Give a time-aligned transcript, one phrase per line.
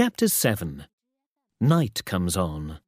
[0.00, 0.86] Chapter 7
[1.60, 2.78] Night Comes On.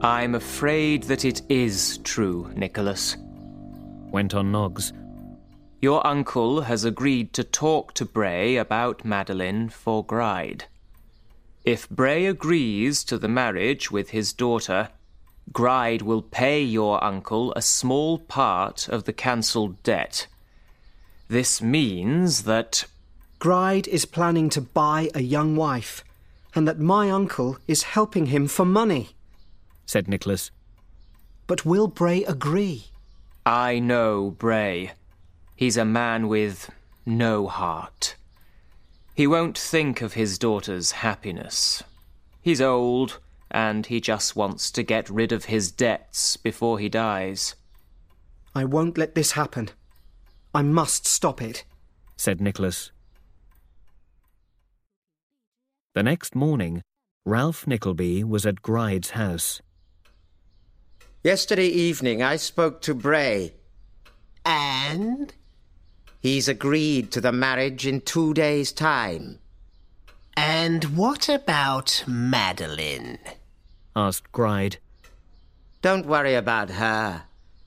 [0.00, 3.16] I'm afraid that it is true, Nicholas.
[4.12, 4.92] Went on Noggs.
[5.80, 10.64] Your uncle has agreed to talk to Bray about Madeline for Gride.
[11.64, 14.90] If Bray agrees to the marriage with his daughter,
[15.52, 20.26] Gride will pay your uncle a small part of the cancelled debt.
[21.28, 22.84] This means that
[23.38, 26.04] Gride is planning to buy a young wife,
[26.54, 29.10] and that my uncle is helping him for money.
[29.86, 30.50] said Nicholas.
[31.46, 32.89] But will Bray agree?
[33.50, 34.92] I know Bray.
[35.56, 36.70] He's a man with
[37.04, 38.14] no heart.
[39.12, 41.82] He won't think of his daughter's happiness.
[42.40, 43.18] He's old,
[43.50, 47.56] and he just wants to get rid of his debts before he dies.
[48.54, 49.70] I won't let this happen.
[50.54, 51.64] I must stop it.
[52.16, 52.92] said Nicholas.
[55.96, 56.82] The next morning,
[57.26, 59.60] Ralph Nickleby was at Gride's house.
[61.22, 63.52] Yesterday evening I spoke to Bray.
[64.46, 65.34] And?
[66.18, 69.38] He's agreed to the marriage in two days' time.
[70.34, 73.18] And what about Madeline?
[73.94, 74.78] asked Gride.
[75.82, 77.24] Don't worry about her.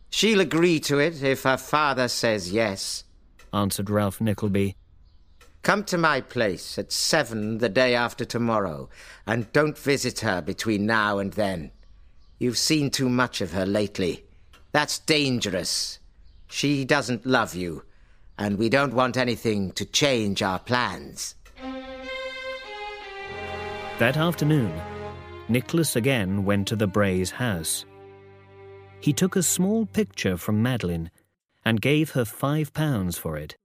[0.09, 3.03] She'll agree to it if her father says yes.
[3.53, 4.75] answered Ralph Nickleby.
[5.61, 8.89] Come to my place at seven the day after tomorrow,
[9.27, 11.71] and don't visit her between now and then.
[12.43, 14.25] You've seen too much of her lately.
[14.73, 15.99] That's dangerous.
[16.49, 17.85] She doesn't love you,
[18.37, 21.35] and we don't want anything to change our plans.
[23.97, 24.73] That afternoon,
[25.47, 27.85] Nicholas again went to the Brays' house.
[28.99, 31.11] He took a small picture from Madeline
[31.63, 33.55] and gave her five pounds for it.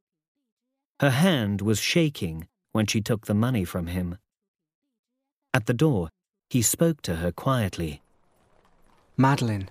[1.00, 4.18] Her hand was shaking when she took the money from him.
[5.52, 6.10] At the door,
[6.48, 8.02] he spoke to her quietly.
[9.20, 9.68] Madeline,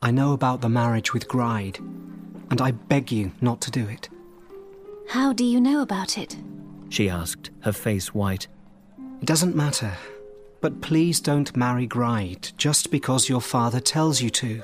[0.00, 1.78] I know about the marriage with Gride,
[2.50, 4.08] and I beg you not to do it.
[5.10, 6.38] How do you know about it?
[6.88, 8.46] She asked, her face white.
[9.20, 9.92] It doesn't matter.
[10.62, 14.62] But please don't marry Gride just because your father tells you to.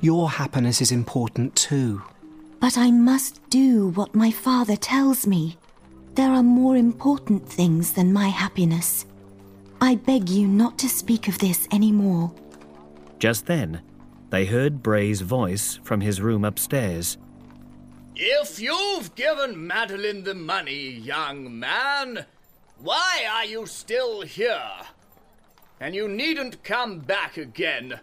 [0.00, 2.02] Your happiness is important too.
[2.58, 5.56] But I must do what my father tells me.
[6.16, 9.06] There are more important things than my happiness.
[9.80, 12.32] I beg you not to speak of this any more.
[13.20, 13.82] Just then,
[14.30, 17.18] they heard Bray's voice from his room upstairs.
[18.16, 22.24] If you've given Madeline the money, young man,
[22.78, 24.62] why are you still here?
[25.78, 28.00] And you needn't come back again.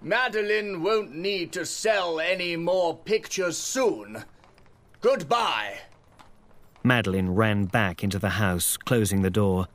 [0.00, 4.24] Madeline won't need to sell any more pictures soon.
[5.00, 5.78] Goodbye.
[6.82, 9.66] Madeline ran back into the house, closing the door.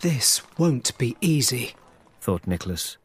[0.00, 1.74] This won't be easy,
[2.20, 2.98] thought Nicholas.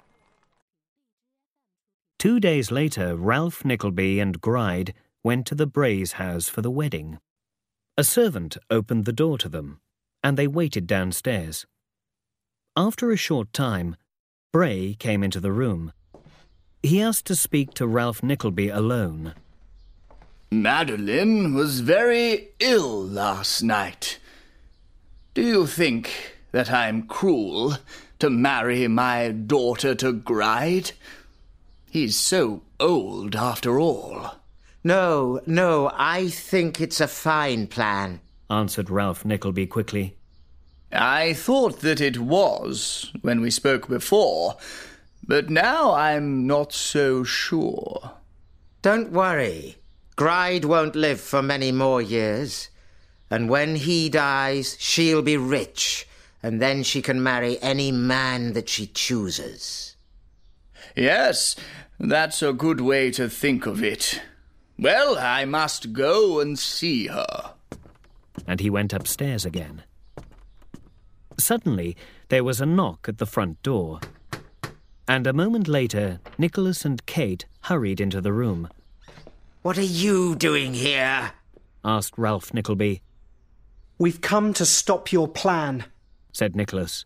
[2.20, 4.94] Two days later, Ralph Nickleby and Gride
[5.24, 7.20] went to the Brays' house for the wedding.
[7.98, 9.80] A servant opened the door to them,
[10.24, 11.66] and they waited downstairs.
[12.76, 13.96] After a short time,
[14.52, 15.94] Bray came into the room.
[16.84, 19.34] He asked to speak to Ralph Nickleby alone.
[20.52, 24.20] Madeline was very ill last night.
[25.34, 27.78] Do you think that I'm cruel
[28.26, 30.92] to marry my daughter to Gride?
[31.92, 34.38] He's so old after all.
[34.84, 40.16] No, no, I think it's a fine plan, answered Ralph Nickleby quickly.
[40.92, 44.58] I thought that it was when we spoke before,
[45.28, 48.14] but now I'm not so sure.
[48.82, 49.76] Don't worry.
[50.16, 52.70] Gride won't live for many more years.
[53.30, 56.08] And when he dies, she'll be rich,
[56.46, 59.96] and then she can marry any man that she chooses.
[60.96, 61.56] Yes,
[62.00, 64.22] that's a good way to think of it.
[64.78, 67.56] Well, I must go and see her.
[68.46, 69.82] And he went upstairs again.
[71.40, 71.98] Suddenly,
[72.30, 74.00] there was a knock at the front door.
[75.08, 78.70] And a moment later, Nicholas and Kate hurried into the room.
[79.64, 81.32] What are you doing here?
[81.84, 83.02] asked Ralph Nickleby.
[83.98, 85.86] We've come to stop your plan,
[86.36, 87.06] said Nicholas.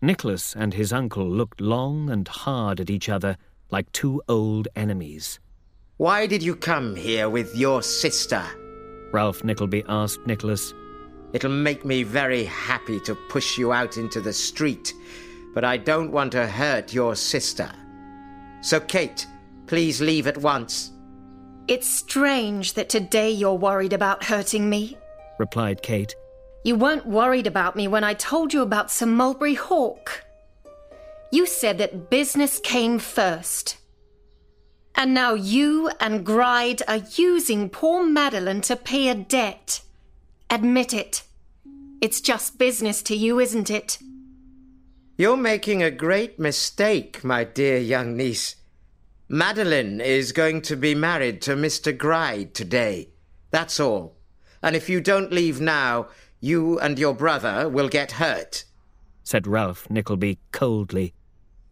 [0.00, 3.36] Nicholas and his uncle looked long and hard at each other
[3.70, 5.40] like two old enemies.
[5.96, 8.44] Why did you come here with your sister?
[9.12, 10.72] Ralph Nickleby asked Nicholas.
[11.32, 14.94] It'll make me very happy to push you out into the street,
[15.52, 17.68] but I don't want to hurt your sister.
[18.60, 19.26] So, Kate,
[19.66, 20.92] please leave at once.
[21.66, 24.96] It's strange that today you're worried about hurting me,
[25.40, 26.14] replied Kate.
[26.66, 30.24] You weren't worried about me when I told you about Sir Mulberry Hawk.
[31.30, 33.76] You said that business came first.
[34.96, 39.82] And now you and Gride are using poor Madeline to pay a debt.
[40.50, 41.22] Admit it.
[42.00, 43.98] It's just business to you, isn't it?
[45.16, 48.56] You're making a great mistake, my dear young niece.
[49.28, 51.96] Madeline is going to be married to Mr.
[51.96, 53.10] Gride today.
[53.52, 54.16] That's all.
[54.62, 56.08] And if you don't leave now,
[56.40, 58.64] you and your brother will get hurt,
[59.24, 61.14] said Ralph Nickleby coldly.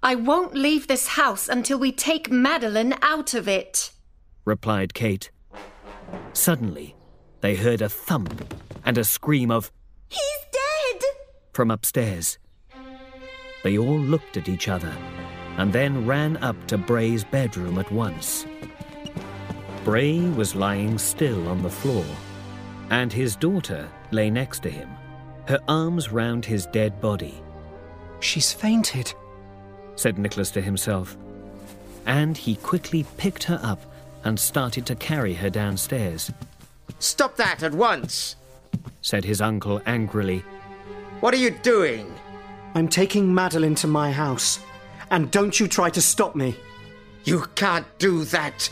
[0.03, 3.93] I won't leave this house until we take Madeline out of it,
[4.45, 5.31] replied Kate.
[6.33, 6.95] Suddenly,
[7.41, 9.71] they heard a thump and a scream of,
[10.09, 10.21] He's
[10.53, 11.03] dead!
[11.53, 12.39] from upstairs.
[13.63, 14.95] They all looked at each other
[15.57, 18.45] and then ran up to Bray's bedroom at once.
[19.85, 22.05] Bray was lying still on the floor,
[22.91, 24.89] and his daughter lay next to him,
[25.47, 27.43] her arms round his dead body.
[28.21, 29.13] She's fainted,
[29.97, 31.17] said Nicholas to himself.
[32.07, 33.81] And he quickly picked her up
[34.25, 36.33] and started to carry her downstairs.
[36.99, 38.37] Stop that at once,
[39.03, 40.43] said his uncle angrily.
[41.21, 42.13] What are you doing?
[42.75, 44.59] I'm taking Madeline to my house.
[45.11, 46.57] And don't you try to stop me.
[47.25, 48.71] You can't do that.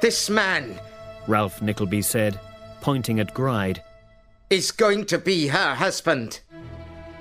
[0.00, 0.78] This man,
[1.26, 2.38] Ralph Nickleby said,
[2.80, 3.82] pointing at Gride,
[4.48, 6.40] is going to be her husband.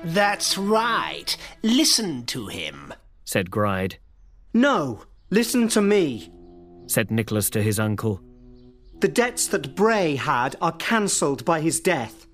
[0.04, 1.36] That's right.
[1.62, 2.94] Listen to him,
[3.26, 3.98] said Gride.
[4.54, 6.32] No, listen to me,
[6.88, 8.22] said Nicholas to his uncle.
[9.00, 12.28] The debts that Bray had are cancelled by his death,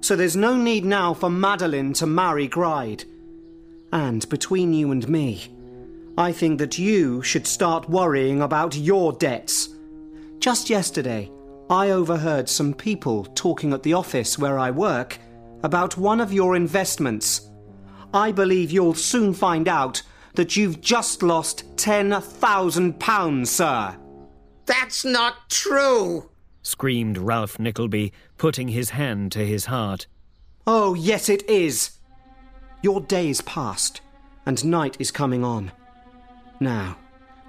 [0.00, 3.04] so there's no need now for Madeline to marry Gride.
[3.92, 5.54] And between you and me,
[6.18, 9.68] I think that you should start worrying about your debts.
[10.40, 11.30] Just yesterday,
[11.72, 15.18] I overheard some people talking at the office where I work
[15.62, 17.48] about one of your investments.
[18.12, 20.02] I believe you'll soon find out
[20.34, 23.96] that you've just lost £10,000, sir.
[24.66, 26.28] That's not true,
[26.60, 30.06] screamed Ralph Nickleby, putting his hand to his heart.
[30.66, 31.92] Oh, yes, it is.
[32.82, 34.02] Your day is past,
[34.44, 35.72] and night is coming on.
[36.60, 36.98] Now,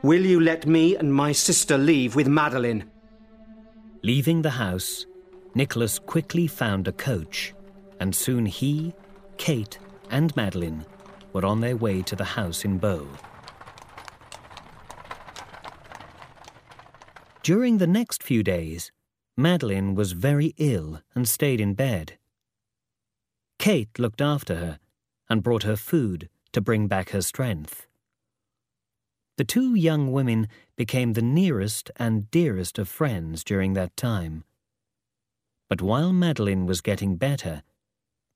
[0.01, 2.89] will you let me and my sister leave with Madeline?
[4.05, 5.05] Leaving the house,
[5.55, 7.53] Nicholas quickly found a coach,
[8.01, 8.94] and soon he,
[9.38, 9.79] Kate,
[10.09, 10.85] and Madeline
[11.31, 13.07] were on their way to the house in Bow.
[17.44, 18.91] During the next few days,
[19.38, 22.17] Madeline was very ill and stayed in bed.
[23.57, 24.79] Kate looked after her
[25.29, 27.88] and brought her food to bring back her strength.
[29.35, 34.44] The two young women became the nearest and dearest of friends during that time.
[35.69, 37.63] But while Madeline was getting better,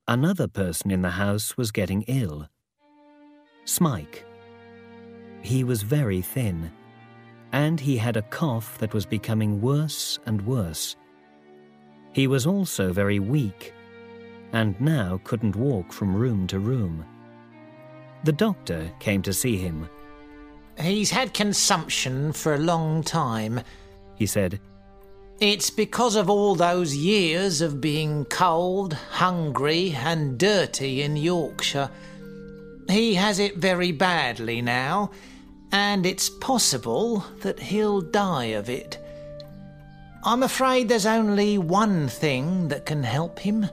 [0.08, 2.48] another person in the house was getting ill.
[3.66, 4.26] Smike.
[5.44, 6.72] He was very thin,
[7.52, 10.95] and he had a cough that was becoming worse and worse.
[12.12, 13.71] He was also very weak,
[14.52, 17.06] and now couldn't walk from room to room.
[18.24, 19.88] The doctor came to see him
[20.80, 23.62] He's had consumption for a long time,
[24.16, 24.60] he said.
[25.40, 31.90] It's because of all those years of being cold, hungry, and dirty in Yorkshire.
[32.90, 35.12] He has it very badly now,
[35.72, 38.98] and it's possible that he'll die of it.
[40.24, 43.69] I'm afraid there's only one thing that can help him.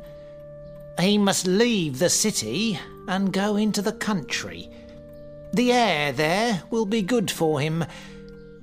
[1.00, 4.70] He must leave the city and go into the country.
[5.54, 7.84] The air there will be good for him,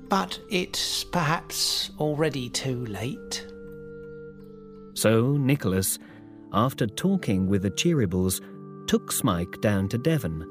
[0.09, 3.47] but it's perhaps already too late.
[4.93, 5.97] So Nicholas,
[6.51, 8.41] after talking with the Cheerybles,
[8.87, 10.45] took Smike down to Devon.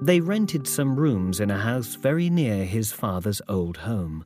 [0.00, 4.24] They rented some rooms in a house very near his father's old home.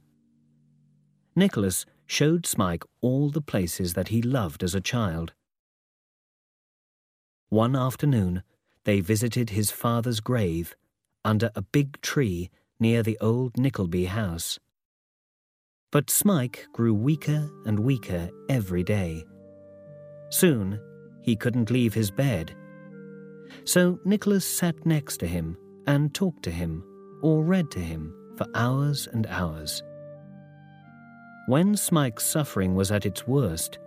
[1.35, 5.33] Nicholas showed Smike all the places that he loved as a child.
[7.49, 8.45] One afternoon,
[8.85, 10.76] they visited his father's grave
[11.26, 14.59] under a big tree near the old Nickleby house.
[15.90, 19.25] But Smike grew weaker and weaker every day.
[20.30, 20.80] Soon
[21.23, 22.54] he couldn't leave his bed.
[23.64, 25.56] So Nicholas sat next to him
[25.87, 26.85] and talked to him
[27.23, 29.83] or read to him for hours and hours.
[31.49, 33.78] When Smike's suffering was at its worst,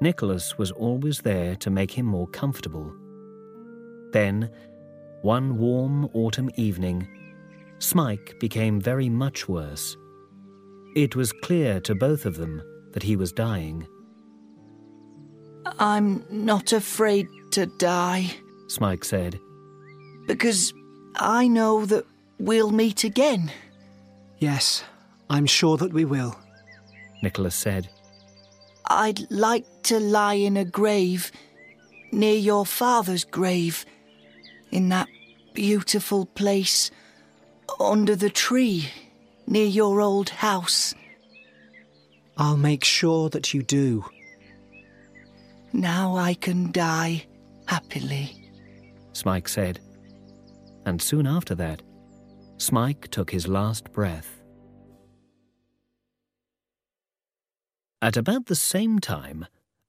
[0.00, 2.92] Nicholas was always there to make him more comfortable.
[4.12, 4.50] Then,
[5.22, 7.08] one warm autumn evening,
[7.78, 9.96] Smike became very much worse.
[10.94, 13.86] It was clear to both of them that he was dying.
[15.78, 18.30] I'm not afraid to die,
[18.68, 19.38] Smike said,
[20.26, 20.72] because
[21.16, 22.06] I know that
[22.38, 23.50] we'll meet again.
[24.38, 24.84] Yes,
[25.28, 26.36] I'm sure that we will.
[27.22, 27.88] Nicholas said.
[28.86, 31.32] I'd like to lie in a grave
[32.12, 33.84] near your father's grave,
[34.70, 35.08] in that
[35.54, 36.90] beautiful place
[37.80, 38.88] under the tree
[39.46, 40.94] near your old house.
[42.36, 44.04] I'll make sure that you do.
[45.72, 47.26] Now I can die
[47.66, 48.50] happily.
[49.12, 49.80] Smike said.
[50.84, 51.82] And soon after that,
[52.58, 54.40] Smike took his last breath.
[58.00, 59.46] At about the same time,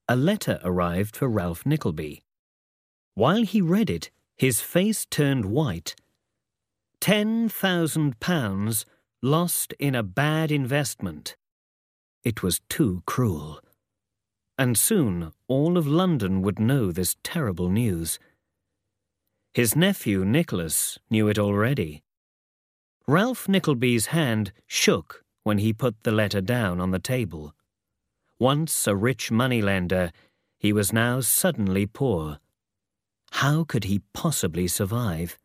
[0.08, 2.22] a letter arrived for Ralph Nickleby.
[3.14, 5.96] While he read it, his face turned white.
[7.00, 8.86] Ten thousand pounds
[9.20, 11.36] lost in a bad investment.
[12.22, 13.60] It was too cruel.
[14.56, 18.18] And soon all of London would know this terrible news.
[19.54, 22.02] His nephew Nicholas knew it already.
[23.08, 27.54] Ralph Nickleby's hand shook when he put the letter down on the table.
[28.38, 30.12] Once a rich moneylender,
[30.58, 32.38] he was now suddenly poor.
[33.42, 35.38] How could he possibly survive?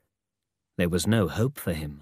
[0.79, 2.01] There was no hope for him.